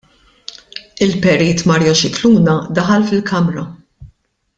Il-Perit 1.07 1.61
Mario 1.71 1.93
Scicluna 1.99 2.57
daħal 2.79 3.05
fil-Kamra. 3.11 3.67